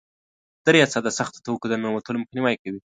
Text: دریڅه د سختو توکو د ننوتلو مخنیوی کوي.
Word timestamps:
دریڅه 0.65 0.99
د 1.03 1.07
سختو 1.17 1.39
توکو 1.45 1.65
د 1.69 1.73
ننوتلو 1.81 2.21
مخنیوی 2.23 2.55
کوي. 2.61 2.79